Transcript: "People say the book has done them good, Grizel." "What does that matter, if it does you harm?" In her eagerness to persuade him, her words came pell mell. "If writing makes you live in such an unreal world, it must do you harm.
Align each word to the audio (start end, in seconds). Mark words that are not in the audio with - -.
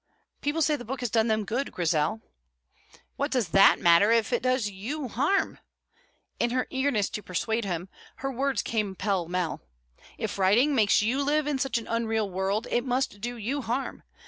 "People 0.41 0.63
say 0.63 0.75
the 0.75 0.83
book 0.83 1.01
has 1.01 1.11
done 1.11 1.27
them 1.27 1.45
good, 1.45 1.71
Grizel." 1.71 2.21
"What 3.17 3.29
does 3.29 3.49
that 3.49 3.77
matter, 3.77 4.11
if 4.11 4.33
it 4.33 4.41
does 4.41 4.67
you 4.67 5.07
harm?" 5.09 5.59
In 6.39 6.49
her 6.49 6.65
eagerness 6.71 7.07
to 7.11 7.21
persuade 7.21 7.65
him, 7.65 7.87
her 8.15 8.31
words 8.31 8.63
came 8.63 8.95
pell 8.95 9.27
mell. 9.27 9.61
"If 10.17 10.39
writing 10.39 10.73
makes 10.73 11.03
you 11.03 11.21
live 11.21 11.45
in 11.45 11.59
such 11.59 11.77
an 11.77 11.85
unreal 11.87 12.27
world, 12.27 12.65
it 12.71 12.83
must 12.83 13.21
do 13.21 13.37
you 13.37 13.61
harm. 13.61 14.01